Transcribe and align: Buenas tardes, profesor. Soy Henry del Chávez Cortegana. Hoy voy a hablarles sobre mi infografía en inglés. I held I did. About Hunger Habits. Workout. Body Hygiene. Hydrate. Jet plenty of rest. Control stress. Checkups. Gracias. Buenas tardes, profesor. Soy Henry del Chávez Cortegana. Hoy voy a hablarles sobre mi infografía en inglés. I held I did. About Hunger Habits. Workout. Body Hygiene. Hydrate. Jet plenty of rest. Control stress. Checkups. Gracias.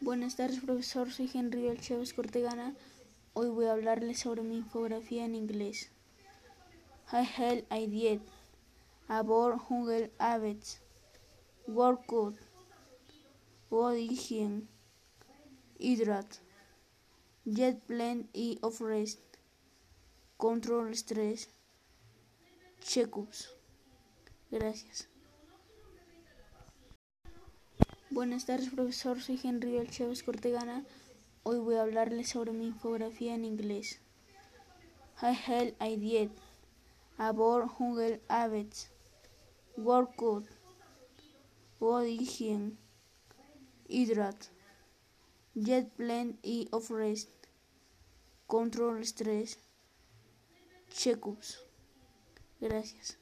Buenas 0.00 0.34
tardes, 0.34 0.58
profesor. 0.60 1.12
Soy 1.12 1.30
Henry 1.32 1.62
del 1.62 1.80
Chávez 1.80 2.12
Cortegana. 2.12 2.74
Hoy 3.32 3.48
voy 3.48 3.66
a 3.66 3.72
hablarles 3.72 4.18
sobre 4.18 4.42
mi 4.42 4.56
infografía 4.56 5.24
en 5.24 5.34
inglés. 5.34 5.90
I 7.12 7.24
held 7.24 7.64
I 7.70 7.86
did. 7.86 8.20
About 9.08 9.60
Hunger 9.68 10.10
Habits. 10.18 10.80
Workout. 11.66 12.34
Body 13.70 14.08
Hygiene. 14.08 14.68
Hydrate. 15.78 16.40
Jet 17.44 17.80
plenty 17.86 18.58
of 18.62 18.80
rest. 18.80 19.20
Control 20.36 20.94
stress. 20.94 21.48
Checkups. 22.80 23.48
Gracias. 24.50 25.08
Buenas 28.10 28.44
tardes, 28.44 28.70
profesor. 28.70 29.20
Soy 29.20 29.38
Henry 29.42 29.72
del 29.72 29.88
Chávez 29.88 30.24
Cortegana. 30.24 30.84
Hoy 31.42 31.58
voy 31.58 31.76
a 31.76 31.82
hablarles 31.82 32.28
sobre 32.28 32.52
mi 32.52 32.66
infografía 32.66 33.34
en 33.34 33.46
inglés. 33.46 34.00
I 35.22 35.32
held 35.32 35.74
I 35.80 35.96
did. 35.96 36.30
About 37.18 37.70
Hunger 37.78 38.20
Habits. 38.28 38.90
Workout. 39.76 40.44
Body 41.78 42.18
Hygiene. 42.18 42.76
Hydrate. 43.88 44.50
Jet 45.54 45.90
plenty 45.96 46.68
of 46.72 46.90
rest. 46.90 47.30
Control 48.46 49.02
stress. 49.04 49.58
Checkups. 50.90 51.58
Gracias. 52.60 53.16